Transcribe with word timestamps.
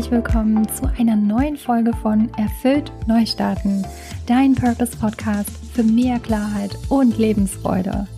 herzlich 0.00 0.16
willkommen 0.16 0.66
zu 0.66 0.90
einer 0.98 1.14
neuen 1.14 1.58
Folge 1.58 1.92
von 1.92 2.32
Erfüllt 2.38 2.90
Neustarten, 3.06 3.86
dein 4.24 4.54
Purpose 4.54 4.96
Podcast 4.96 5.50
für 5.74 5.82
mehr 5.82 6.18
Klarheit 6.18 6.74
und 6.88 7.18
Lebensfreude. 7.18 8.08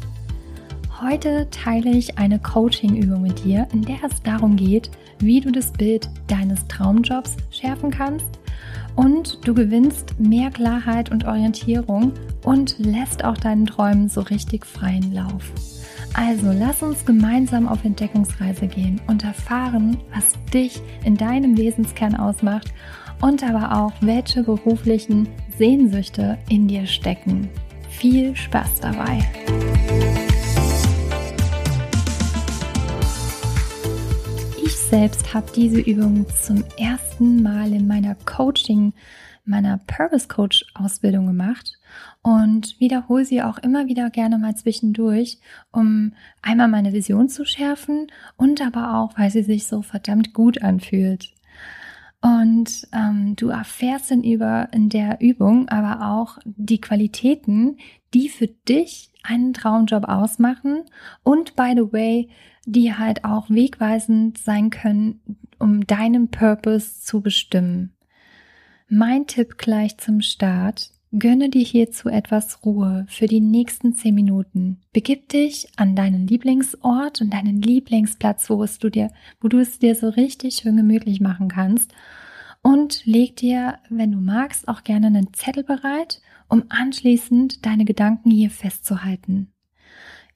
Heute 1.00 1.48
teile 1.50 1.90
ich 1.90 2.18
eine 2.18 2.38
Coaching-Übung 2.38 3.22
mit 3.22 3.44
dir, 3.44 3.66
in 3.72 3.82
der 3.82 3.96
es 4.04 4.22
darum 4.22 4.54
geht, 4.54 4.92
wie 5.18 5.40
du 5.40 5.50
das 5.50 5.72
Bild 5.72 6.08
deines 6.28 6.64
Traumjobs 6.68 7.36
schärfen 7.50 7.90
kannst 7.90 8.38
und 8.94 9.40
du 9.44 9.52
gewinnst 9.52 10.20
mehr 10.20 10.52
Klarheit 10.52 11.10
und 11.10 11.24
Orientierung 11.24 12.12
und 12.44 12.78
lässt 12.78 13.24
auch 13.24 13.38
deinen 13.38 13.66
Träumen 13.66 14.08
so 14.08 14.20
richtig 14.20 14.66
freien 14.66 15.12
Lauf. 15.12 15.50
Also 16.14 16.52
lass 16.52 16.82
uns 16.82 17.06
gemeinsam 17.06 17.66
auf 17.66 17.84
Entdeckungsreise 17.84 18.66
gehen 18.66 19.00
und 19.06 19.24
erfahren, 19.24 19.96
was 20.14 20.34
dich 20.52 20.80
in 21.04 21.16
deinem 21.16 21.56
Wesenskern 21.56 22.14
ausmacht 22.14 22.72
und 23.22 23.42
aber 23.42 23.78
auch, 23.80 23.92
welche 24.02 24.42
beruflichen 24.42 25.28
Sehnsüchte 25.56 26.36
in 26.50 26.68
dir 26.68 26.86
stecken. 26.86 27.48
Viel 27.88 28.36
Spaß 28.36 28.80
dabei! 28.80 29.20
Ich 34.62 34.76
selbst 34.76 35.32
habe 35.32 35.46
diese 35.54 35.80
Übung 35.80 36.26
zum 36.28 36.62
ersten 36.76 37.42
Mal 37.42 37.72
in 37.72 37.86
meiner 37.86 38.16
Coaching, 38.26 38.92
meiner 39.44 39.78
Purpose 39.86 40.28
Coach 40.28 40.64
Ausbildung 40.74 41.26
gemacht 41.26 41.78
und 42.22 42.78
wiederhole 42.78 43.24
sie 43.24 43.42
auch 43.42 43.58
immer 43.58 43.86
wieder 43.86 44.10
gerne 44.10 44.38
mal 44.38 44.54
zwischendurch, 44.54 45.38
um 45.72 46.12
einmal 46.42 46.68
meine 46.68 46.92
Vision 46.92 47.28
zu 47.28 47.44
schärfen 47.44 48.06
und 48.36 48.60
aber 48.60 48.96
auch, 48.96 49.18
weil 49.18 49.30
sie 49.30 49.42
sich 49.42 49.66
so 49.66 49.82
verdammt 49.82 50.32
gut 50.32 50.62
anfühlt. 50.62 51.34
Und 52.20 52.86
ähm, 52.92 53.34
du 53.34 53.48
erfährst 53.48 54.12
in, 54.12 54.22
über, 54.22 54.68
in 54.72 54.88
der 54.88 55.20
Übung 55.20 55.68
aber 55.68 56.06
auch 56.12 56.38
die 56.44 56.80
Qualitäten, 56.80 57.78
die 58.14 58.28
für 58.28 58.46
dich 58.46 59.10
einen 59.24 59.52
Traumjob 59.52 60.04
ausmachen 60.04 60.84
und 61.24 61.56
by 61.56 61.72
the 61.74 61.92
way, 61.92 62.28
die 62.64 62.94
halt 62.94 63.24
auch 63.24 63.50
wegweisend 63.50 64.38
sein 64.38 64.70
können, 64.70 65.20
um 65.58 65.84
deinen 65.84 66.30
Purpose 66.30 67.00
zu 67.00 67.22
bestimmen. 67.22 67.92
Mein 68.94 69.26
Tipp 69.26 69.56
gleich 69.56 69.96
zum 69.96 70.20
Start. 70.20 70.90
Gönne 71.12 71.48
dir 71.48 71.64
hierzu 71.64 72.10
etwas 72.10 72.62
Ruhe 72.62 73.06
für 73.08 73.26
die 73.26 73.40
nächsten 73.40 73.94
zehn 73.94 74.14
Minuten. 74.14 74.82
Begib 74.92 75.30
dich 75.30 75.66
an 75.76 75.96
deinen 75.96 76.26
Lieblingsort 76.26 77.22
und 77.22 77.32
deinen 77.32 77.62
Lieblingsplatz, 77.62 78.50
wo 78.50 78.62
es 78.62 78.78
du 78.78 78.90
dir, 78.90 79.10
wo 79.40 79.48
du 79.48 79.60
es 79.60 79.78
dir 79.78 79.94
so 79.94 80.10
richtig 80.10 80.56
schön 80.56 80.76
gemütlich 80.76 81.22
machen 81.22 81.48
kannst. 81.48 81.94
Und 82.60 83.06
leg 83.06 83.34
dir, 83.36 83.78
wenn 83.88 84.12
du 84.12 84.18
magst, 84.18 84.68
auch 84.68 84.84
gerne 84.84 85.06
einen 85.06 85.32
Zettel 85.32 85.64
bereit, 85.64 86.20
um 86.50 86.64
anschließend 86.68 87.64
deine 87.64 87.86
Gedanken 87.86 88.30
hier 88.30 88.50
festzuhalten. 88.50 89.54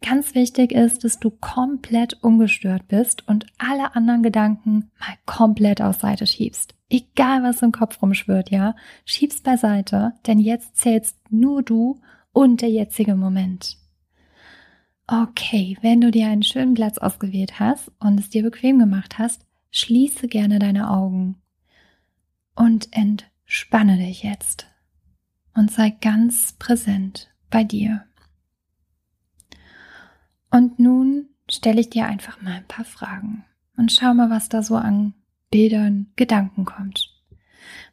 Ganz 0.00 0.34
wichtig 0.34 0.72
ist, 0.72 1.04
dass 1.04 1.18
du 1.18 1.28
komplett 1.28 2.22
ungestört 2.22 2.88
bist 2.88 3.28
und 3.28 3.44
alle 3.58 3.94
anderen 3.94 4.22
Gedanken 4.22 4.90
mal 4.98 5.14
komplett 5.26 5.82
aus 5.82 5.98
Seite 5.98 6.26
schiebst. 6.26 6.75
Egal 6.88 7.42
was 7.42 7.62
im 7.62 7.72
Kopf 7.72 8.00
rumschwirrt, 8.00 8.50
ja, 8.50 8.76
schieb's 9.04 9.40
beiseite, 9.40 10.12
denn 10.26 10.38
jetzt 10.38 10.76
zählst 10.76 11.18
nur 11.30 11.62
du 11.62 12.00
und 12.32 12.60
der 12.60 12.70
jetzige 12.70 13.16
Moment. 13.16 13.76
Okay, 15.08 15.76
wenn 15.82 16.00
du 16.00 16.10
dir 16.10 16.28
einen 16.28 16.42
schönen 16.42 16.74
Platz 16.74 16.98
ausgewählt 16.98 17.58
hast 17.60 17.90
und 17.98 18.18
es 18.18 18.30
dir 18.30 18.42
bequem 18.42 18.78
gemacht 18.78 19.18
hast, 19.18 19.46
schließe 19.70 20.28
gerne 20.28 20.58
deine 20.58 20.90
Augen 20.90 21.36
und 22.54 22.88
entspanne 22.92 23.98
dich 23.98 24.22
jetzt 24.22 24.66
und 25.54 25.70
sei 25.70 25.90
ganz 25.90 26.54
präsent 26.58 27.30
bei 27.50 27.64
dir. 27.64 28.04
Und 30.50 30.78
nun 30.78 31.28
stelle 31.50 31.80
ich 31.80 31.90
dir 31.90 32.06
einfach 32.06 32.40
mal 32.42 32.54
ein 32.54 32.68
paar 32.68 32.84
Fragen 32.84 33.44
und 33.76 33.92
schau 33.92 34.14
mal, 34.14 34.30
was 34.30 34.48
da 34.48 34.62
so 34.62 34.76
an 34.76 35.14
Bildern, 35.56 36.08
Gedanken 36.16 36.66
kommt. 36.66 37.14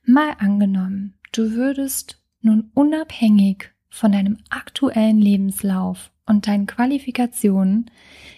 Mal 0.03 0.35
angenommen, 0.37 1.13
du 1.31 1.53
würdest 1.53 2.21
nun 2.41 2.71
unabhängig 2.73 3.71
von 3.87 4.11
deinem 4.11 4.39
aktuellen 4.49 5.21
Lebenslauf 5.21 6.11
und 6.25 6.45
deinen 6.45 6.67
Qualifikationen 6.67 7.89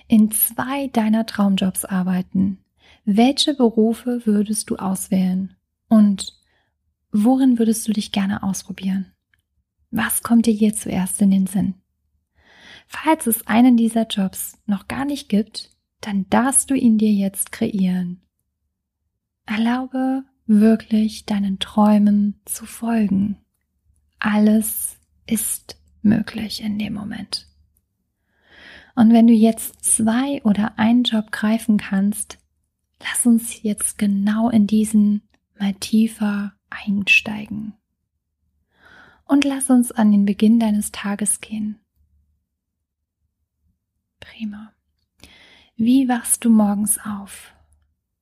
in 0.07 0.29
zwei 0.29 0.89
deiner 0.89 1.25
Traumjobs 1.25 1.85
arbeiten. 1.85 2.59
Welche 3.03 3.55
Berufe 3.55 4.27
würdest 4.27 4.69
du 4.69 4.75
auswählen? 4.75 5.55
Und 5.89 6.39
worin 7.11 7.57
würdest 7.57 7.87
du 7.87 7.93
dich 7.93 8.11
gerne 8.11 8.43
ausprobieren? 8.43 9.11
Was 9.89 10.21
kommt 10.21 10.45
dir 10.45 10.53
hier 10.53 10.75
zuerst 10.75 11.19
in 11.23 11.31
den 11.31 11.47
Sinn? 11.47 11.73
Falls 12.85 13.25
es 13.25 13.47
einen 13.47 13.75
dieser 13.75 14.05
Jobs 14.05 14.59
noch 14.67 14.87
gar 14.87 15.03
nicht 15.03 15.29
gibt, 15.29 15.71
dann 16.01 16.29
darfst 16.29 16.69
du 16.69 16.75
ihn 16.75 16.99
dir 16.99 17.11
jetzt 17.11 17.51
kreieren. 17.51 18.21
Erlaube 19.45 20.23
wirklich 20.47 21.25
deinen 21.25 21.59
Träumen 21.59 22.39
zu 22.45 22.65
folgen. 22.65 23.37
Alles 24.19 24.97
ist 25.27 25.77
möglich 26.01 26.61
in 26.61 26.79
dem 26.79 26.93
Moment. 26.93 27.47
Und 28.95 29.11
wenn 29.11 29.27
du 29.27 29.33
jetzt 29.33 29.83
zwei 29.83 30.41
oder 30.43 30.79
einen 30.79 31.03
Job 31.03 31.31
greifen 31.31 31.77
kannst, 31.77 32.37
lass 33.01 33.25
uns 33.25 33.61
jetzt 33.61 33.97
genau 33.97 34.49
in 34.49 34.67
diesen 34.67 35.21
mal 35.59 35.73
tiefer 35.73 36.53
einsteigen. 36.69 37.73
Und 39.25 39.43
lass 39.43 39.69
uns 39.69 39.91
an 39.91 40.11
den 40.11 40.25
Beginn 40.25 40.59
deines 40.59 40.91
Tages 40.91 41.41
gehen. 41.41 41.79
Prima. 44.19 44.71
Wie 45.75 46.07
wachst 46.07 46.45
du 46.45 46.49
morgens 46.49 46.99
auf? 46.99 47.54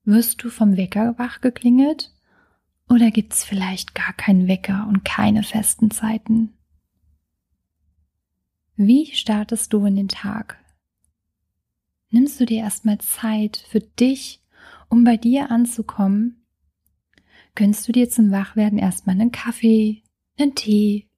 Wirst 0.04 0.42
du 0.42 0.50
vom 0.50 0.76
Wecker 0.76 1.18
wach 1.18 1.40
geklingelt? 1.40 2.12
Oder 2.88 3.10
gibt's 3.10 3.44
vielleicht 3.44 3.94
gar 3.94 4.12
keinen 4.12 4.46
Wecker 4.46 4.86
und 4.88 5.04
keine 5.04 5.42
festen 5.42 5.90
Zeiten? 5.90 6.52
Wie 8.76 9.06
startest 9.14 9.72
du 9.72 9.86
in 9.86 9.96
den 9.96 10.08
Tag? 10.08 10.58
Nimmst 12.10 12.38
du 12.38 12.46
dir 12.46 12.58
erstmal 12.58 12.98
Zeit 12.98 13.56
für 13.68 13.80
dich, 13.80 14.42
um 14.88 15.04
bei 15.04 15.16
dir 15.16 15.50
anzukommen? 15.50 16.44
Gönnst 17.54 17.88
du 17.88 17.92
dir 17.92 18.10
zum 18.10 18.30
Wachwerden 18.30 18.78
erstmal 18.78 19.14
einen 19.14 19.32
Kaffee, 19.32 20.02
einen 20.38 20.54
Tee 20.54 21.08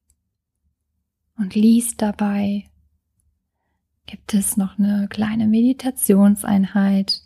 und 1.37 1.55
liest 1.55 2.01
dabei 2.03 2.71
Gibt 4.07 4.35
es 4.35 4.57
noch 4.57 4.79
eine 4.79 5.09
kleine 5.09 5.49
Meditationseinheit? 5.49 7.23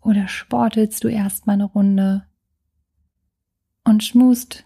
Oder 0.00 0.28
sportelst 0.28 1.04
du 1.04 1.08
erstmal 1.08 1.54
eine 1.54 1.64
Runde 1.64 2.26
und 3.84 4.02
schmust, 4.02 4.64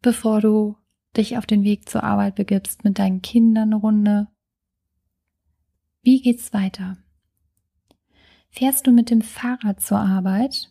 bevor 0.00 0.40
du 0.40 0.76
dich 1.16 1.36
auf 1.36 1.46
den 1.46 1.62
Weg 1.62 1.88
zur 1.88 2.02
Arbeit 2.02 2.34
begibst, 2.34 2.84
mit 2.84 2.98
deinen 2.98 3.22
Kindern 3.22 3.68
eine 3.72 3.76
Runde? 3.76 4.28
Wie 6.02 6.20
geht's 6.20 6.52
weiter? 6.52 6.96
Fährst 8.50 8.86
du 8.86 8.92
mit 8.92 9.10
dem 9.10 9.22
Fahrrad 9.22 9.80
zur 9.80 9.98
Arbeit 9.98 10.68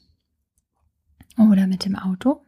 oder 1.38 1.67
mit 1.67 1.85
dem 1.85 1.95
Auto? 1.95 2.45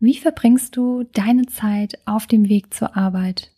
Wie 0.00 0.16
verbringst 0.16 0.76
du 0.76 1.04
deine 1.04 1.46
Zeit 1.46 1.98
auf 2.06 2.26
dem 2.26 2.48
Weg 2.48 2.72
zur 2.74 2.96
Arbeit? 2.96 3.52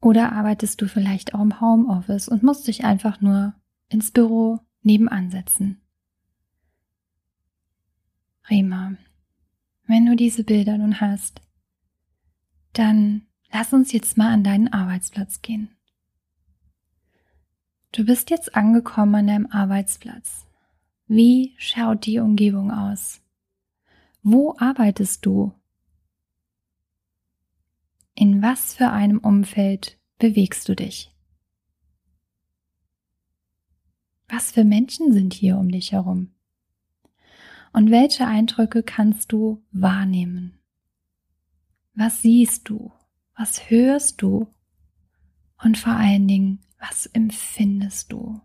Oder 0.00 0.32
arbeitest 0.32 0.80
du 0.80 0.86
vielleicht 0.86 1.34
auch 1.34 1.40
im 1.40 1.60
Homeoffice 1.60 2.28
und 2.28 2.42
musst 2.42 2.68
dich 2.68 2.84
einfach 2.84 3.20
nur 3.20 3.54
ins 3.88 4.10
Büro 4.10 4.60
nebenan 4.86 5.30
setzen? 5.30 5.82
Rima, 8.48 8.96
wenn 9.86 10.06
du 10.06 10.16
diese 10.16 10.44
Bilder 10.44 10.78
nun 10.78 11.00
hast, 11.00 11.42
dann 12.72 13.26
lass 13.52 13.72
uns 13.72 13.92
jetzt 13.92 14.16
mal 14.16 14.32
an 14.32 14.44
deinen 14.44 14.72
Arbeitsplatz 14.72 15.42
gehen. 15.42 15.70
Du 17.92 18.04
bist 18.04 18.30
jetzt 18.30 18.54
angekommen 18.54 19.14
an 19.14 19.26
deinem 19.26 19.46
Arbeitsplatz. 19.46 20.46
Wie 21.08 21.54
schaut 21.56 22.04
die 22.06 22.18
Umgebung 22.18 22.70
aus? 22.70 23.22
Wo 24.22 24.54
arbeitest 24.58 25.24
du? 25.24 25.52
In 28.14 28.42
was 28.42 28.74
für 28.74 28.90
einem 28.90 29.18
Umfeld 29.18 29.98
bewegst 30.18 30.68
du 30.68 30.74
dich? 30.74 31.15
Was 34.28 34.50
für 34.50 34.64
Menschen 34.64 35.12
sind 35.12 35.34
hier 35.34 35.56
um 35.56 35.70
dich 35.70 35.92
herum? 35.92 36.32
Und 37.72 37.90
welche 37.90 38.26
Eindrücke 38.26 38.82
kannst 38.82 39.32
du 39.32 39.62
wahrnehmen? 39.70 40.58
Was 41.94 42.22
siehst 42.22 42.68
du? 42.68 42.92
Was 43.36 43.70
hörst 43.70 44.22
du? 44.22 44.48
Und 45.62 45.78
vor 45.78 45.92
allen 45.92 46.26
Dingen, 46.26 46.60
was 46.78 47.06
empfindest 47.06 48.12
du 48.12 48.40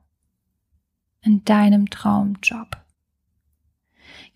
in 1.21 1.43
deinem 1.45 1.89
Traumjob? 1.89 2.77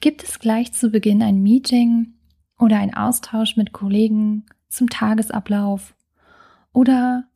Gibt 0.01 0.23
es 0.23 0.39
gleich 0.39 0.73
zu 0.73 0.89
Beginn 0.89 1.21
ein 1.21 1.41
Meeting 1.41 2.13
oder 2.57 2.79
ein 2.79 2.93
Austausch 2.93 3.55
mit 3.57 3.71
Kollegen 3.71 4.45
zum 4.67 4.89
Tagesablauf 4.89 5.95
oder 6.73 7.27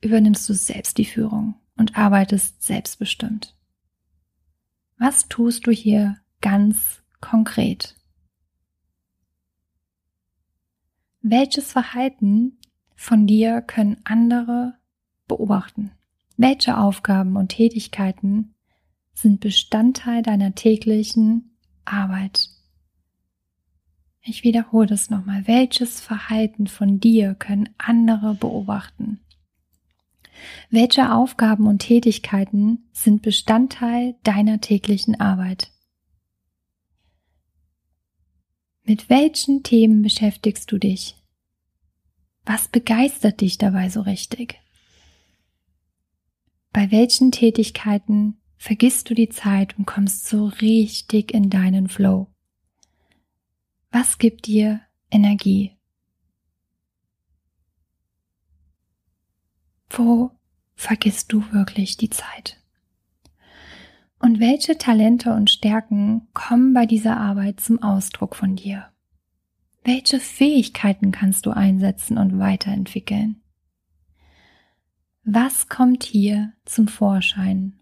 übernimmst 0.00 0.48
du 0.48 0.54
selbst 0.54 0.98
die 0.98 1.04
Führung 1.04 1.54
und 1.82 1.98
arbeitest 1.98 2.62
selbstbestimmt? 2.62 3.56
Was 4.98 5.26
tust 5.26 5.66
du 5.66 5.72
hier 5.72 6.16
ganz 6.40 7.02
konkret? 7.20 7.96
Welches 11.22 11.72
Verhalten 11.72 12.60
von 12.94 13.26
dir 13.26 13.62
können 13.62 13.96
andere 14.04 14.74
beobachten? 15.26 15.90
Welche 16.36 16.78
Aufgaben 16.78 17.34
und 17.34 17.48
Tätigkeiten 17.48 18.54
sind 19.12 19.40
Bestandteil 19.40 20.22
deiner 20.22 20.54
täglichen 20.54 21.56
Arbeit? 21.84 22.48
Ich 24.22 24.44
wiederhole 24.44 24.86
das 24.86 25.10
nochmal. 25.10 25.48
Welches 25.48 26.00
Verhalten 26.00 26.68
von 26.68 27.00
dir 27.00 27.34
können 27.34 27.70
andere 27.76 28.36
beobachten? 28.36 29.18
Welche 30.70 31.12
Aufgaben 31.12 31.66
und 31.66 31.80
Tätigkeiten 31.80 32.88
sind 32.92 33.22
Bestandteil 33.22 34.16
deiner 34.24 34.60
täglichen 34.60 35.20
Arbeit? 35.20 35.70
Mit 38.84 39.08
welchen 39.08 39.62
Themen 39.62 40.02
beschäftigst 40.02 40.70
du 40.72 40.78
dich? 40.78 41.16
Was 42.44 42.68
begeistert 42.68 43.40
dich 43.40 43.58
dabei 43.58 43.88
so 43.88 44.00
richtig? 44.00 44.60
Bei 46.72 46.90
welchen 46.90 47.30
Tätigkeiten 47.30 48.38
vergisst 48.56 49.10
du 49.10 49.14
die 49.14 49.28
Zeit 49.28 49.78
und 49.78 49.86
kommst 49.86 50.26
so 50.26 50.46
richtig 50.46 51.32
in 51.32 51.50
deinen 51.50 51.88
Flow? 51.88 52.28
Was 53.90 54.18
gibt 54.18 54.46
dir 54.46 54.80
Energie? 55.10 55.76
Wo 59.94 60.30
vergisst 60.74 61.32
du 61.32 61.44
wirklich 61.52 61.98
die 61.98 62.08
Zeit? 62.08 62.58
Und 64.18 64.40
welche 64.40 64.78
Talente 64.78 65.34
und 65.34 65.50
Stärken 65.50 66.28
kommen 66.32 66.72
bei 66.72 66.86
dieser 66.86 67.18
Arbeit 67.18 67.60
zum 67.60 67.82
Ausdruck 67.82 68.34
von 68.34 68.56
dir? 68.56 68.88
Welche 69.84 70.18
Fähigkeiten 70.18 71.12
kannst 71.12 71.44
du 71.44 71.50
einsetzen 71.50 72.16
und 72.16 72.38
weiterentwickeln? 72.38 73.42
Was 75.24 75.68
kommt 75.68 76.04
hier 76.04 76.52
zum 76.64 76.88
Vorschein, 76.88 77.78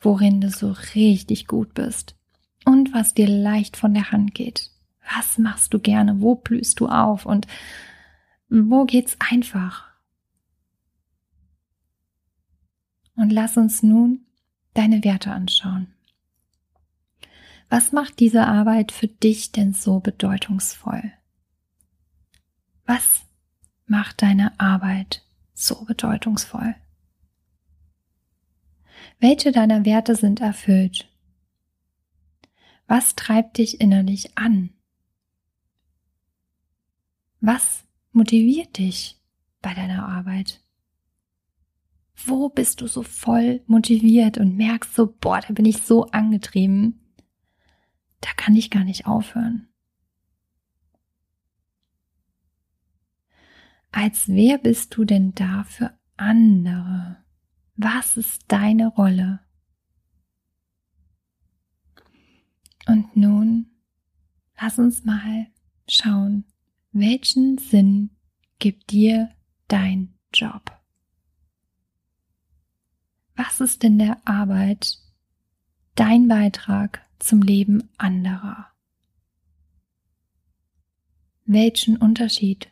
worin 0.00 0.40
du 0.40 0.48
so 0.48 0.74
richtig 0.94 1.46
gut 1.46 1.74
bist 1.74 2.16
und 2.64 2.94
was 2.94 3.12
dir 3.12 3.28
leicht 3.28 3.76
von 3.76 3.92
der 3.92 4.12
Hand 4.12 4.34
geht? 4.34 4.70
Was 5.14 5.36
machst 5.36 5.74
du 5.74 5.78
gerne? 5.78 6.22
Wo 6.22 6.36
blühst 6.36 6.80
du 6.80 6.88
auf? 6.88 7.26
Und 7.26 7.46
wo 8.48 8.86
geht's 8.86 9.16
einfach? 9.18 9.91
Und 13.16 13.30
lass 13.30 13.56
uns 13.56 13.82
nun 13.82 14.26
deine 14.74 15.04
Werte 15.04 15.32
anschauen. 15.32 15.92
Was 17.68 17.92
macht 17.92 18.20
diese 18.20 18.46
Arbeit 18.46 18.92
für 18.92 19.08
dich 19.08 19.52
denn 19.52 19.72
so 19.72 20.00
bedeutungsvoll? 20.00 21.12
Was 22.84 23.22
macht 23.86 24.22
deine 24.22 24.58
Arbeit 24.60 25.24
so 25.54 25.84
bedeutungsvoll? 25.84 26.74
Welche 29.20 29.52
deiner 29.52 29.84
Werte 29.84 30.16
sind 30.16 30.40
erfüllt? 30.40 31.08
Was 32.86 33.14
treibt 33.14 33.58
dich 33.58 33.80
innerlich 33.80 34.36
an? 34.36 34.70
Was 37.40 37.84
motiviert 38.12 38.76
dich 38.78 39.18
bei 39.62 39.72
deiner 39.74 40.06
Arbeit? 40.06 40.60
Wo 42.26 42.48
bist 42.48 42.80
du 42.80 42.86
so 42.86 43.02
voll 43.02 43.62
motiviert 43.66 44.38
und 44.38 44.56
merkst 44.56 44.94
so, 44.94 45.06
boah, 45.06 45.40
da 45.40 45.52
bin 45.52 45.64
ich 45.64 45.82
so 45.82 46.06
angetrieben. 46.06 47.00
Da 48.20 48.30
kann 48.36 48.54
ich 48.54 48.70
gar 48.70 48.84
nicht 48.84 49.06
aufhören. 49.06 49.68
Als 53.90 54.28
wer 54.28 54.58
bist 54.58 54.96
du 54.96 55.04
denn 55.04 55.34
da 55.34 55.64
für 55.64 55.92
andere? 56.16 57.18
Was 57.76 58.16
ist 58.16 58.44
deine 58.48 58.88
Rolle? 58.88 59.40
Und 62.86 63.16
nun 63.16 63.70
lass 64.60 64.78
uns 64.78 65.04
mal 65.04 65.46
schauen, 65.88 66.44
welchen 66.92 67.58
Sinn 67.58 68.10
gibt 68.58 68.90
dir 68.90 69.30
dein 69.68 70.18
Job? 70.32 70.81
Was 73.44 73.60
ist 73.60 73.82
in 73.82 73.98
der 73.98 74.18
Arbeit 74.24 74.98
dein 75.96 76.28
Beitrag 76.28 77.04
zum 77.18 77.42
Leben 77.42 77.88
anderer? 77.98 78.68
Welchen 81.44 81.96
Unterschied 81.96 82.70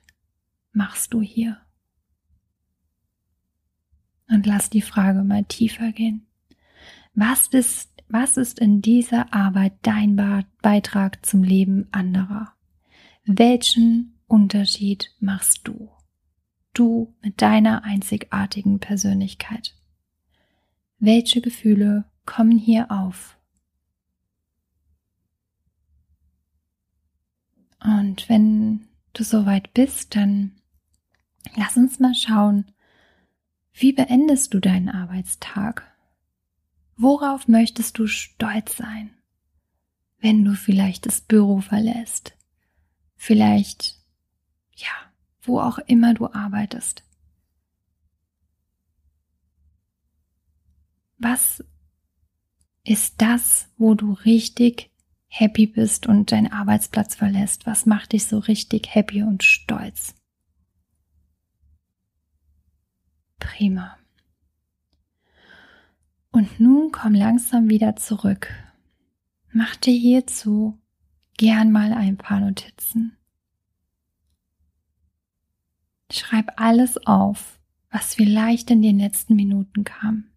machst 0.72 1.12
du 1.12 1.22
hier? 1.22 1.60
Und 4.28 4.46
lass 4.46 4.70
die 4.70 4.82
Frage 4.82 5.24
mal 5.24 5.44
tiefer 5.44 5.90
gehen. 5.90 6.28
Was 7.14 7.48
ist, 7.48 7.90
was 8.08 8.36
ist 8.36 8.60
in 8.60 8.80
dieser 8.80 9.32
Arbeit 9.34 9.72
dein 9.82 10.14
Beitrag 10.62 11.26
zum 11.26 11.42
Leben 11.42 11.88
anderer? 11.90 12.52
Welchen 13.24 14.20
Unterschied 14.28 15.16
machst 15.18 15.66
du? 15.66 15.90
Du 16.74 17.16
mit 17.22 17.42
deiner 17.42 17.82
einzigartigen 17.82 18.78
Persönlichkeit. 18.78 19.74
Welche 21.00 21.40
Gefühle 21.40 22.04
kommen 22.26 22.58
hier 22.58 22.90
auf? 22.90 23.36
Und 27.82 28.28
wenn 28.28 28.88
du 29.14 29.24
soweit 29.24 29.74
bist, 29.74 30.14
dann 30.14 30.60
lass 31.56 31.76
uns 31.76 31.98
mal 31.98 32.14
schauen, 32.14 32.70
wie 33.72 33.92
beendest 33.92 34.54
du 34.54 34.60
deinen 34.60 34.88
Arbeitstag? 34.88 35.90
Worauf 36.96 37.48
möchtest 37.48 37.98
du 37.98 38.06
stolz 38.06 38.76
sein, 38.76 39.10
wenn 40.18 40.44
du 40.44 40.54
vielleicht 40.54 41.06
das 41.06 41.22
Büro 41.22 41.60
verlässt? 41.60 42.36
vielleicht, 43.20 43.96
ja, 44.74 44.88
wo 45.42 45.60
auch 45.60 45.76
immer 45.76 46.14
du 46.14 46.32
arbeitest. 46.32 47.04
Was 51.22 51.62
ist 52.82 53.20
das, 53.20 53.68
wo 53.76 53.94
du 53.94 54.14
richtig 54.14 54.90
happy 55.26 55.66
bist 55.66 56.06
und 56.06 56.32
deinen 56.32 56.50
Arbeitsplatz 56.50 57.14
verlässt? 57.14 57.66
Was 57.66 57.84
macht 57.84 58.12
dich 58.12 58.24
so 58.24 58.38
richtig 58.38 58.94
happy 58.94 59.22
und 59.22 59.42
stolz? 59.42 60.14
Prima. 63.38 63.98
Und 66.32 66.58
nun 66.58 66.90
komm 66.90 67.12
langsam 67.12 67.68
wieder 67.68 67.96
zurück. 67.96 68.50
Mach 69.52 69.76
dir 69.76 69.92
hierzu 69.92 70.80
gern 71.36 71.70
mal 71.70 71.92
ein 71.92 72.16
paar 72.16 72.40
Notizen. 72.40 73.14
Schreib 76.10 76.58
alles 76.58 76.96
auf, 77.06 77.60
was 77.90 78.14
vielleicht 78.14 78.70
in 78.70 78.80
den 78.80 78.98
letzten 78.98 79.36
Minuten 79.36 79.84
kam. 79.84 80.29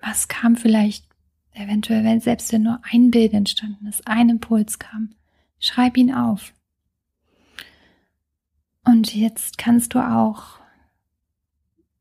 Was 0.00 0.28
kam 0.28 0.56
vielleicht, 0.56 1.08
eventuell, 1.52 2.04
wenn 2.04 2.20
selbst 2.20 2.52
wenn 2.52 2.62
nur 2.62 2.80
ein 2.82 3.10
Bild 3.10 3.32
entstanden 3.32 3.86
ist, 3.86 4.06
ein 4.06 4.28
Impuls 4.28 4.78
kam. 4.78 5.14
Schreib 5.58 5.96
ihn 5.96 6.14
auf. 6.14 6.52
Und 8.84 9.14
jetzt 9.14 9.58
kannst 9.58 9.94
du 9.94 9.98
auch 9.98 10.60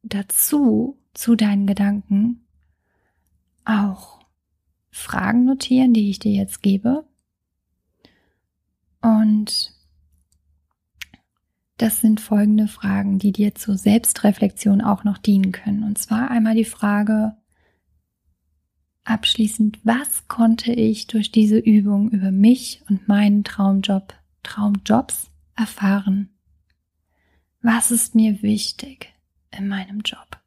dazu, 0.03 0.97
zu 1.13 1.35
deinen 1.35 1.65
Gedanken, 1.65 2.45
auch 3.65 4.19
Fragen 4.91 5.45
notieren, 5.45 5.93
die 5.93 6.09
ich 6.09 6.19
dir 6.19 6.31
jetzt 6.31 6.61
gebe. 6.61 7.05
Und 9.01 9.73
das 11.77 12.01
sind 12.01 12.21
folgende 12.21 12.67
Fragen, 12.67 13.19
die 13.19 13.31
dir 13.31 13.55
zur 13.55 13.77
Selbstreflexion 13.77 14.81
auch 14.81 15.03
noch 15.03 15.17
dienen 15.17 15.51
können. 15.51 15.83
Und 15.83 15.97
zwar 15.97 16.29
einmal 16.29 16.55
die 16.55 16.65
Frage 16.65 17.35
abschließend, 19.07 19.79
was 19.83 20.27
konnte 20.27 20.71
ich 20.73 21.07
durch 21.07 21.31
diese 21.31 21.57
Übung 21.57 22.11
über 22.11 22.31
mich 22.31 22.83
und 22.89 23.07
meinen 23.07 23.43
Traumjob, 23.43 24.13
Traumjobs 24.43 25.31
erfahren? 25.55 26.29
Was 27.61 27.91
ist 27.91 28.15
mir 28.15 28.41
wichtig 28.41 29.13
in 29.51 29.67
meinem 29.67 30.01
Job? 30.01 30.39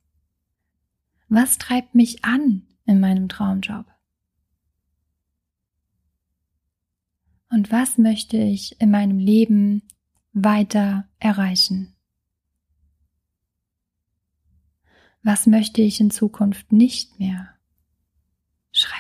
Was 1.29 1.59
treibt 1.59 1.95
mich 1.95 2.25
an 2.25 2.67
in 2.85 3.01
meinem 3.01 3.29
Traumjob? 3.29 3.87
Und 7.49 7.73
was 7.73 7.99
möchte 7.99 8.37
ich 8.37 8.81
in 8.81 8.91
meinem 8.91 9.19
Leben 9.19 9.83
weiter 10.33 11.09
erreichen? 11.19 11.95
Was 15.23 15.47
möchte 15.47 15.83
ich 15.83 16.01
in 16.01 16.11
Zukunft 16.11 16.73
nicht 16.73 17.19
mehr? 17.19 17.60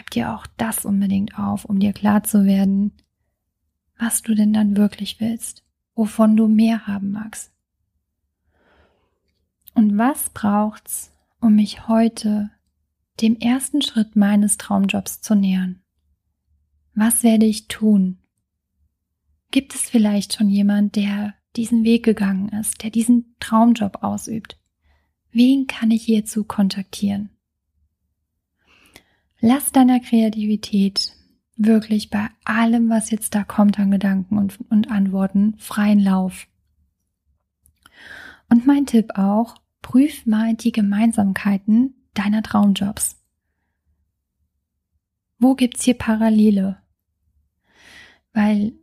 Schreib 0.00 0.10
dir 0.12 0.34
auch 0.34 0.46
das 0.56 0.86
unbedingt 0.86 1.38
auf, 1.38 1.66
um 1.66 1.78
dir 1.78 1.92
klar 1.92 2.22
zu 2.24 2.46
werden, 2.46 2.92
was 3.98 4.22
du 4.22 4.34
denn 4.34 4.54
dann 4.54 4.74
wirklich 4.78 5.20
willst, 5.20 5.62
wovon 5.94 6.38
du 6.38 6.48
mehr 6.48 6.86
haben 6.86 7.12
magst. 7.12 7.52
Und 9.74 9.98
was 9.98 10.30
braucht's, 10.30 11.12
um 11.38 11.56
mich 11.56 11.86
heute 11.86 12.50
dem 13.20 13.36
ersten 13.36 13.82
Schritt 13.82 14.16
meines 14.16 14.56
Traumjobs 14.56 15.20
zu 15.20 15.34
nähern? 15.34 15.82
Was 16.94 17.22
werde 17.22 17.44
ich 17.44 17.68
tun? 17.68 18.20
Gibt 19.50 19.74
es 19.74 19.82
vielleicht 19.82 20.34
schon 20.34 20.48
jemand, 20.48 20.96
der 20.96 21.34
diesen 21.56 21.84
Weg 21.84 22.06
gegangen 22.06 22.48
ist, 22.48 22.82
der 22.82 22.88
diesen 22.88 23.36
Traumjob 23.38 24.02
ausübt? 24.02 24.58
Wen 25.30 25.66
kann 25.66 25.90
ich 25.90 26.04
hierzu 26.04 26.44
kontaktieren? 26.44 27.28
Lass 29.40 29.72
deiner 29.72 30.00
Kreativität 30.00 31.12
wirklich 31.56 32.10
bei 32.10 32.28
allem, 32.44 32.88
was 32.88 33.10
jetzt 33.10 33.34
da 33.34 33.44
kommt 33.44 33.78
an 33.78 33.90
Gedanken 33.90 34.38
und, 34.38 34.58
und 34.70 34.90
Antworten, 34.90 35.54
freien 35.58 36.00
Lauf. 36.00 36.46
Und 38.48 38.66
mein 38.66 38.86
Tipp 38.86 39.12
auch, 39.16 39.56
prüf 39.82 40.26
mal 40.26 40.54
die 40.54 40.72
Gemeinsamkeiten 40.72 41.94
deiner 42.14 42.42
Traumjobs. 42.42 43.16
Wo 45.38 45.54
gibt's 45.54 45.84
hier 45.84 45.94
Parallele? 45.94 46.78
Weil 48.32 48.74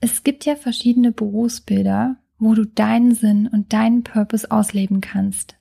es 0.00 0.22
gibt 0.22 0.44
ja 0.44 0.56
verschiedene 0.56 1.12
Berufsbilder, 1.12 2.16
wo 2.38 2.54
du 2.54 2.66
deinen 2.66 3.14
Sinn 3.14 3.48
und 3.48 3.72
deinen 3.72 4.02
Purpose 4.02 4.50
ausleben 4.50 5.00
kannst. 5.00 5.56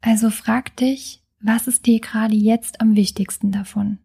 Also 0.00 0.30
frag 0.30 0.76
dich, 0.76 1.19
was 1.40 1.66
ist 1.66 1.86
dir 1.86 2.00
gerade 2.00 2.34
jetzt 2.34 2.80
am 2.80 2.96
wichtigsten 2.96 3.50
davon? 3.50 3.98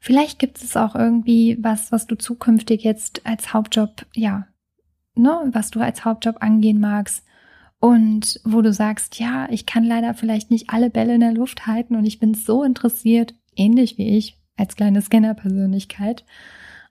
Vielleicht 0.00 0.38
gibt 0.38 0.62
es 0.62 0.76
auch 0.76 0.94
irgendwie 0.96 1.58
was, 1.60 1.92
was 1.92 2.06
du 2.06 2.16
zukünftig 2.16 2.82
jetzt 2.82 3.24
als 3.24 3.54
Hauptjob, 3.54 4.06
ja, 4.14 4.48
ne, 5.14 5.50
was 5.52 5.70
du 5.70 5.80
als 5.80 6.04
Hauptjob 6.04 6.38
angehen 6.40 6.80
magst 6.80 7.24
und 7.78 8.40
wo 8.44 8.62
du 8.62 8.72
sagst, 8.72 9.18
ja, 9.18 9.48
ich 9.50 9.66
kann 9.66 9.84
leider 9.84 10.14
vielleicht 10.14 10.50
nicht 10.50 10.70
alle 10.70 10.90
Bälle 10.90 11.14
in 11.14 11.20
der 11.20 11.32
Luft 11.32 11.66
halten 11.66 11.96
und 11.96 12.04
ich 12.04 12.18
bin 12.18 12.34
so 12.34 12.64
interessiert, 12.64 13.34
ähnlich 13.54 13.98
wie 13.98 14.16
ich 14.16 14.38
als 14.56 14.76
kleine 14.76 15.02
Scanner-Persönlichkeit. 15.02 16.24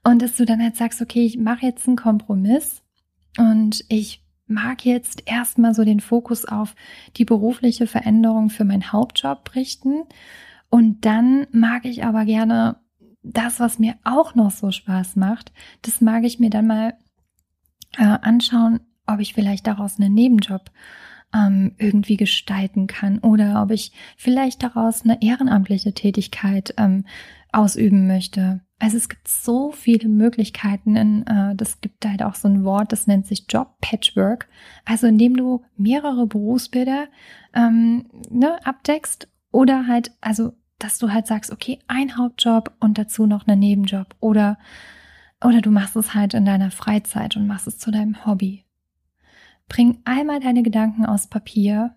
Und 0.03 0.21
dass 0.21 0.35
du 0.35 0.45
dann 0.45 0.61
halt 0.61 0.75
sagst, 0.75 1.01
okay, 1.01 1.25
ich 1.25 1.37
mache 1.37 1.65
jetzt 1.65 1.87
einen 1.87 1.97
Kompromiss 1.97 2.81
und 3.37 3.85
ich 3.87 4.23
mag 4.51 4.85
jetzt 4.85 5.23
erstmal 5.25 5.73
so 5.73 5.83
den 5.83 5.99
Fokus 5.99 6.45
auf 6.45 6.75
die 7.17 7.25
berufliche 7.25 7.87
Veränderung 7.87 8.49
für 8.49 8.65
meinen 8.65 8.91
Hauptjob 8.91 9.55
richten. 9.55 10.03
Und 10.69 11.05
dann 11.05 11.47
mag 11.51 11.85
ich 11.85 12.03
aber 12.05 12.25
gerne 12.25 12.77
das, 13.23 13.59
was 13.59 13.79
mir 13.79 13.95
auch 14.03 14.35
noch 14.35 14.51
so 14.51 14.71
Spaß 14.71 15.15
macht, 15.15 15.51
das 15.83 16.01
mag 16.01 16.23
ich 16.23 16.39
mir 16.39 16.49
dann 16.49 16.67
mal 16.67 16.93
äh, 17.97 18.03
anschauen, 18.03 18.79
ob 19.05 19.19
ich 19.19 19.33
vielleicht 19.33 19.67
daraus 19.67 19.99
einen 19.99 20.13
Nebenjob 20.13 20.71
ähm, 21.33 21.75
irgendwie 21.77 22.17
gestalten 22.17 22.87
kann 22.87 23.19
oder 23.19 23.61
ob 23.61 23.71
ich 23.71 23.91
vielleicht 24.17 24.63
daraus 24.63 25.03
eine 25.03 25.21
ehrenamtliche 25.21 25.93
Tätigkeit 25.93 26.73
ähm, 26.77 27.05
ausüben 27.51 28.07
möchte. 28.07 28.61
Also 28.81 28.97
es 28.97 29.09
gibt 29.09 29.27
so 29.27 29.71
viele 29.71 30.09
Möglichkeiten. 30.09 30.95
In, 30.95 31.27
äh, 31.27 31.55
das 31.55 31.81
gibt 31.81 32.03
halt 32.03 32.23
auch 32.23 32.33
so 32.33 32.47
ein 32.47 32.63
Wort, 32.63 32.91
das 32.91 33.05
nennt 33.05 33.27
sich 33.27 33.45
Job 33.47 33.75
Patchwork. 33.79 34.49
Also 34.85 35.05
indem 35.05 35.37
du 35.37 35.63
mehrere 35.77 36.25
Berufsbilder 36.25 37.07
ähm, 37.53 38.05
ne, 38.31 38.57
abdeckst 38.65 39.27
oder 39.51 39.85
halt, 39.85 40.11
also 40.19 40.53
dass 40.79 40.97
du 40.97 41.11
halt 41.11 41.27
sagst, 41.27 41.51
okay, 41.51 41.77
ein 41.87 42.17
Hauptjob 42.17 42.73
und 42.79 42.97
dazu 42.97 43.27
noch 43.27 43.47
einen 43.47 43.59
Nebenjob 43.59 44.15
oder 44.19 44.57
oder 45.43 45.61
du 45.61 45.69
machst 45.69 45.95
es 45.95 46.15
halt 46.15 46.33
in 46.33 46.45
deiner 46.45 46.71
Freizeit 46.71 47.35
und 47.35 47.45
machst 47.45 47.67
es 47.67 47.77
zu 47.77 47.91
deinem 47.91 48.25
Hobby. 48.25 48.65
Bring 49.67 49.99
einmal 50.05 50.39
deine 50.39 50.63
Gedanken 50.63 51.05
aus 51.05 51.27
Papier 51.27 51.95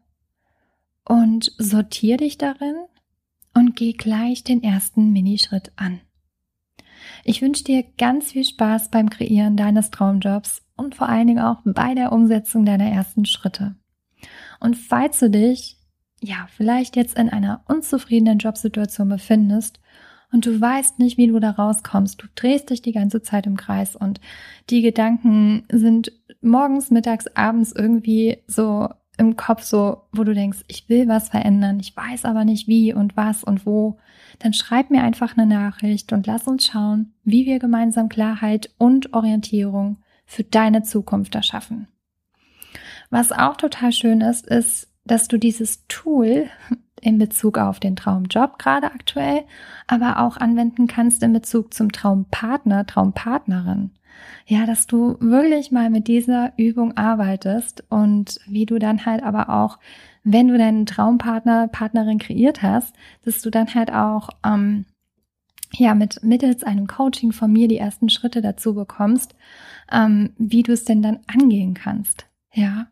und 1.06 1.52
sortier 1.56 2.18
dich 2.18 2.36
darin 2.36 2.76
und 3.54 3.74
geh 3.74 3.92
gleich 3.92 4.44
den 4.44 4.62
ersten 4.62 5.12
Minischritt 5.12 5.72
an. 5.76 6.00
Ich 7.24 7.42
wünsche 7.42 7.64
dir 7.64 7.84
ganz 7.98 8.32
viel 8.32 8.44
Spaß 8.44 8.90
beim 8.90 9.10
Kreieren 9.10 9.56
deines 9.56 9.90
Traumjobs 9.90 10.62
und 10.76 10.94
vor 10.94 11.08
allen 11.08 11.26
Dingen 11.26 11.44
auch 11.44 11.58
bei 11.64 11.94
der 11.94 12.12
Umsetzung 12.12 12.64
deiner 12.64 12.88
ersten 12.88 13.24
Schritte. 13.24 13.76
Und 14.60 14.76
falls 14.76 15.20
du 15.20 15.30
dich, 15.30 15.78
ja, 16.20 16.46
vielleicht 16.56 16.96
jetzt 16.96 17.18
in 17.18 17.28
einer 17.28 17.62
unzufriedenen 17.68 18.38
Jobsituation 18.38 19.08
befindest 19.08 19.80
und 20.32 20.46
du 20.46 20.60
weißt 20.60 20.98
nicht, 20.98 21.18
wie 21.18 21.26
du 21.26 21.38
da 21.38 21.50
rauskommst, 21.50 22.22
du 22.22 22.26
drehst 22.34 22.70
dich 22.70 22.82
die 22.82 22.92
ganze 22.92 23.22
Zeit 23.22 23.46
im 23.46 23.56
Kreis 23.56 23.94
und 23.94 24.20
die 24.70 24.82
Gedanken 24.82 25.64
sind 25.70 26.12
morgens, 26.40 26.90
mittags, 26.90 27.26
abends 27.28 27.72
irgendwie 27.72 28.38
so 28.46 28.88
im 29.16 29.36
Kopf 29.36 29.62
so, 29.62 30.02
wo 30.12 30.24
du 30.24 30.34
denkst, 30.34 30.60
ich 30.66 30.88
will 30.88 31.08
was 31.08 31.28
verändern, 31.28 31.78
ich 31.80 31.96
weiß 31.96 32.24
aber 32.24 32.44
nicht 32.44 32.66
wie 32.66 32.92
und 32.92 33.16
was 33.16 33.44
und 33.44 33.64
wo, 33.66 33.98
dann 34.40 34.52
schreib 34.52 34.90
mir 34.90 35.02
einfach 35.02 35.36
eine 35.36 35.46
Nachricht 35.46 36.12
und 36.12 36.26
lass 36.26 36.46
uns 36.46 36.66
schauen, 36.66 37.12
wie 37.22 37.46
wir 37.46 37.58
gemeinsam 37.58 38.08
Klarheit 38.08 38.70
und 38.78 39.12
Orientierung 39.12 39.98
für 40.26 40.42
deine 40.42 40.82
Zukunft 40.82 41.34
erschaffen. 41.34 41.88
Was 43.10 43.30
auch 43.30 43.56
total 43.56 43.92
schön 43.92 44.20
ist, 44.20 44.46
ist, 44.46 44.88
dass 45.04 45.28
du 45.28 45.38
dieses 45.38 45.86
Tool 45.86 46.48
in 47.04 47.18
Bezug 47.18 47.58
auf 47.58 47.80
den 47.80 47.96
Traumjob 47.96 48.58
gerade 48.58 48.86
aktuell, 48.86 49.44
aber 49.86 50.20
auch 50.20 50.38
anwenden 50.38 50.86
kannst 50.86 51.22
in 51.22 51.32
Bezug 51.32 51.74
zum 51.74 51.92
Traumpartner, 51.92 52.86
Traumpartnerin. 52.86 53.90
Ja, 54.46 54.64
dass 54.64 54.86
du 54.86 55.16
wirklich 55.20 55.70
mal 55.70 55.90
mit 55.90 56.08
dieser 56.08 56.52
Übung 56.56 56.96
arbeitest 56.96 57.84
und 57.90 58.40
wie 58.46 58.64
du 58.64 58.78
dann 58.78 59.04
halt 59.04 59.22
aber 59.22 59.50
auch, 59.50 59.78
wenn 60.22 60.48
du 60.48 60.56
deinen 60.56 60.86
Traumpartner, 60.86 61.68
Partnerin 61.68 62.18
kreiert 62.18 62.62
hast, 62.62 62.94
dass 63.24 63.42
du 63.42 63.50
dann 63.50 63.74
halt 63.74 63.92
auch, 63.92 64.30
ähm, 64.44 64.86
ja, 65.72 65.94
mit 65.94 66.22
mittels 66.22 66.62
einem 66.62 66.86
Coaching 66.86 67.32
von 67.32 67.52
mir 67.52 67.68
die 67.68 67.78
ersten 67.78 68.08
Schritte 68.08 68.40
dazu 68.40 68.74
bekommst, 68.74 69.34
ähm, 69.92 70.30
wie 70.38 70.62
du 70.62 70.72
es 70.72 70.84
denn 70.84 71.02
dann 71.02 71.20
angehen 71.26 71.74
kannst. 71.74 72.26
Ja. 72.52 72.86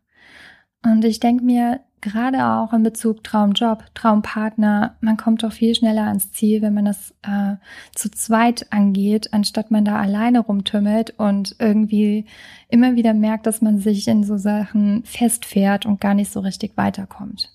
Und 0.85 1.05
ich 1.05 1.21
denke 1.21 1.45
mir, 1.45 1.81
gerade 2.03 2.45
auch 2.45 2.73
in 2.73 2.83
Bezug 2.83 3.25
Traumjob, 3.25 3.85
Traumpartner, 3.95 4.97
man 5.01 5.17
kommt 5.17 5.43
doch 5.43 5.53
viel 5.53 5.75
schneller 5.75 6.09
ans 6.09 6.33
Ziel, 6.33 6.61
wenn 6.61 6.75
man 6.75 6.85
das 6.85 7.15
äh, 7.23 7.55
zu 7.95 8.11
zweit 8.11 8.67
angeht, 8.71 9.33
anstatt 9.33 9.71
man 9.71 9.85
da 9.85 9.99
alleine 9.99 10.41
rumtümmelt 10.41 11.19
und 11.19 11.57
irgendwie 11.59 12.27
immer 12.69 12.97
wieder 12.97 13.15
merkt, 13.15 13.47
dass 13.47 13.63
man 13.63 13.79
sich 13.79 14.07
in 14.09 14.25
so 14.25 14.37
Sachen 14.37 15.05
festfährt 15.05 15.87
und 15.87 16.01
gar 16.01 16.15
nicht 16.15 16.31
so 16.31 16.41
richtig 16.41 16.77
weiterkommt. 16.77 17.51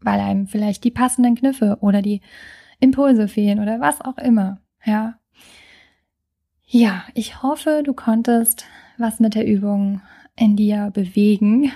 Weil 0.00 0.20
einem 0.20 0.46
vielleicht 0.46 0.84
die 0.84 0.92
passenden 0.92 1.34
Kniffe 1.34 1.78
oder 1.80 2.00
die 2.00 2.22
Impulse 2.80 3.28
fehlen 3.28 3.60
oder 3.60 3.80
was 3.80 4.00
auch 4.00 4.16
immer. 4.16 4.60
Ja. 4.84 5.18
Ja, 6.64 7.02
ich 7.14 7.42
hoffe, 7.42 7.82
du 7.84 7.94
konntest 7.94 8.64
was 8.96 9.20
mit 9.20 9.34
der 9.34 9.46
Übung 9.46 10.02
in 10.38 10.56
dir 10.56 10.90
bewegen. 10.92 11.72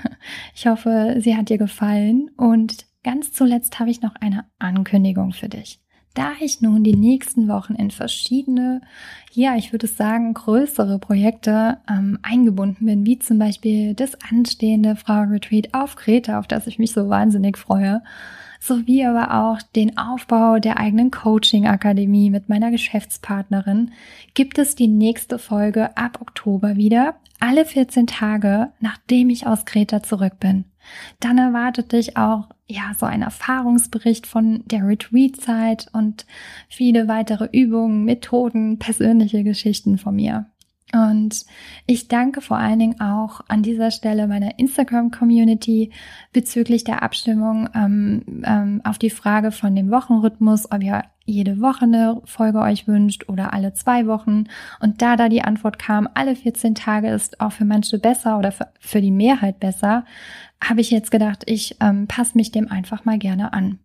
Ich 0.55 0.67
hoffe, 0.67 1.17
sie 1.19 1.37
hat 1.37 1.49
dir 1.49 1.59
gefallen 1.59 2.31
und 2.37 2.87
ganz 3.03 3.33
zuletzt 3.33 3.81
habe 3.81 3.91
ich 3.91 4.03
noch 4.03 4.15
eine 4.17 4.45
Ankündigung 4.59 5.33
für 5.33 5.49
dich. 5.49 5.81
Da 6.15 6.33
ich 6.41 6.61
nun 6.61 6.85
die 6.85 6.95
nächsten 6.95 7.49
Wochen 7.49 7.75
in 7.75 7.91
verschiedene, 7.91 8.83
ja, 9.33 9.57
ich 9.57 9.73
würde 9.73 9.87
sagen, 9.87 10.35
größere 10.35 10.99
Projekte 10.99 11.79
ähm, 11.89 12.19
eingebunden 12.23 12.85
bin, 12.85 13.07
wie 13.07 13.19
zum 13.19 13.39
Beispiel 13.39 13.95
das 13.95 14.13
anstehende 14.31 14.95
Frauenretreat 14.95 15.73
auf 15.73 15.97
Kreta, 15.97 16.39
auf 16.39 16.47
das 16.47 16.67
ich 16.67 16.79
mich 16.79 16.93
so 16.93 17.09
wahnsinnig 17.09 17.57
freue, 17.57 18.03
sowie 18.63 19.05
aber 19.05 19.35
auch 19.35 19.61
den 19.61 19.99
Aufbau 19.99 20.61
der 20.61 20.79
eigenen 20.79 21.11
Coaching-Akademie 21.11 22.31
mit 22.31 22.49
meiner 22.49 22.71
Geschäftspartnerin, 22.71 23.91
gibt 24.35 24.57
es 24.59 24.77
die 24.77 24.87
nächste 24.87 25.41
Folge 25.41 25.97
ab 25.97 26.21
Oktober 26.21 26.77
wieder, 26.77 27.17
alle 27.41 27.65
14 27.65 28.07
Tage, 28.07 28.69
nachdem 28.79 29.31
ich 29.31 29.49
aus 29.49 29.65
Kreta 29.65 30.05
zurück 30.05 30.39
bin. 30.39 30.65
Dann 31.19 31.39
erwartet 31.39 31.91
dich 31.91 32.17
auch 32.17 32.49
ja 32.69 32.93
so 32.97 33.05
ein 33.07 33.23
Erfahrungsbericht 33.23 34.29
von 34.29 34.63
der 34.67 34.87
Retreat-Zeit 34.87 35.89
und 35.93 36.25
viele 36.69 37.09
weitere 37.09 37.49
Übungen, 37.51 38.05
Methoden, 38.05 38.79
persönliche 38.79 39.43
Geschichten 39.43 39.99
von 39.99 40.15
mir. 40.15 40.52
Und 40.93 41.47
ich 41.87 42.09
danke 42.09 42.41
vor 42.41 42.59
allen 42.59 42.79
Dingen 42.79 43.01
auch 43.01 43.41
an 43.49 43.63
dieser 43.63 43.91
Stelle 43.91 44.29
meiner 44.29 44.59
Instagram-Community 44.59 45.91
bezüglich 46.33 46.85
der 46.85 47.03
Abstimmung 47.03 47.69
ähm, 47.75 48.43
ähm, 48.45 48.81
auf 48.85 48.99
die 48.99 49.11
Frage 49.11 49.53
von 49.53 49.75
dem 49.75 49.91
Wochenrhythmus, 49.91 50.71
ob 50.71 50.83
ihr 50.83 51.05
jede 51.25 51.61
Woche 51.61 51.85
eine 51.85 52.21
Folge 52.25 52.59
euch 52.61 52.87
wünscht 52.87 53.29
oder 53.29 53.53
alle 53.53 53.73
zwei 53.73 54.07
Wochen. 54.07 54.45
Und 54.81 55.01
da 55.01 55.17
da 55.17 55.29
die 55.29 55.43
Antwort 55.43 55.79
kam, 55.79 56.09
alle 56.15 56.37
14 56.37 56.75
Tage 56.75 57.09
ist 57.09 57.41
auch 57.41 57.53
für 57.53 57.65
manche 57.65 57.99
besser 57.99 58.39
oder 58.39 58.53
für, 58.53 58.69
für 58.79 59.01
die 59.01 59.11
Mehrheit 59.11 59.61
besser, 59.61 60.05
habe 60.63 60.81
ich 60.81 60.91
jetzt 60.91 61.11
gedacht, 61.11 61.45
ich 61.47 61.77
ähm, 61.81 62.07
passe 62.07 62.37
mich 62.37 62.53
dem 62.53 62.71
einfach 62.71 63.05
mal 63.05 63.19
gerne 63.19 63.53
an. 63.53 63.79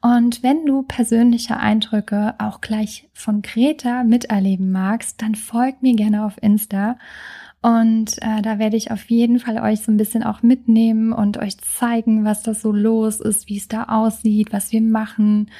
Und 0.00 0.42
wenn 0.42 0.64
du 0.64 0.82
persönliche 0.82 1.56
Eindrücke 1.56 2.34
auch 2.38 2.60
gleich 2.60 3.08
von 3.12 3.42
Greta 3.42 4.04
miterleben 4.04 4.70
magst, 4.70 5.20
dann 5.22 5.34
folg 5.34 5.82
mir 5.82 5.94
gerne 5.94 6.24
auf 6.24 6.40
Insta. 6.40 6.96
Und 7.60 8.18
äh, 8.22 8.40
da 8.42 8.60
werde 8.60 8.76
ich 8.76 8.92
auf 8.92 9.10
jeden 9.10 9.40
Fall 9.40 9.58
euch 9.58 9.80
so 9.80 9.90
ein 9.90 9.96
bisschen 9.96 10.22
auch 10.22 10.42
mitnehmen 10.42 11.12
und 11.12 11.38
euch 11.38 11.58
zeigen, 11.58 12.24
was 12.24 12.42
da 12.42 12.54
so 12.54 12.70
los 12.70 13.20
ist, 13.20 13.48
wie 13.48 13.56
es 13.56 13.66
da 13.66 13.84
aussieht, 13.84 14.52
was 14.52 14.70
wir 14.70 14.80
machen. 14.80 15.50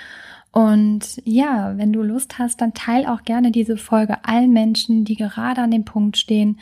Und 0.52 1.20
ja, 1.24 1.76
wenn 1.76 1.92
du 1.92 2.02
Lust 2.02 2.38
hast, 2.38 2.60
dann 2.60 2.72
teil 2.72 3.06
auch 3.06 3.22
gerne 3.22 3.50
diese 3.50 3.76
Folge 3.76 4.24
allen 4.24 4.52
Menschen, 4.52 5.04
die 5.04 5.16
gerade 5.16 5.60
an 5.60 5.70
dem 5.70 5.84
Punkt 5.84 6.16
stehen, 6.16 6.58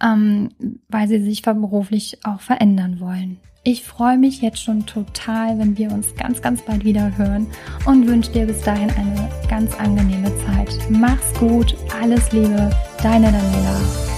ähm, 0.00 0.50
weil 0.88 1.08
sie 1.08 1.20
sich 1.20 1.42
beruflich 1.42 2.24
auch 2.24 2.40
verändern 2.40 3.00
wollen. 3.00 3.38
Ich 3.68 3.82
freue 3.82 4.16
mich 4.16 4.42
jetzt 4.42 4.62
schon 4.62 4.86
total, 4.86 5.58
wenn 5.58 5.76
wir 5.76 5.90
uns 5.90 6.14
ganz, 6.14 6.40
ganz 6.40 6.62
bald 6.62 6.84
wieder 6.84 7.18
hören 7.18 7.48
und 7.84 8.06
wünsche 8.06 8.30
dir 8.30 8.46
bis 8.46 8.60
dahin 8.60 8.90
eine 8.90 9.28
ganz 9.48 9.74
angenehme 9.74 10.30
Zeit. 10.46 10.68
Mach's 10.88 11.34
gut, 11.40 11.76
alles 12.00 12.30
Liebe, 12.30 12.70
deine 13.02 13.32
Daniela. 13.32 14.15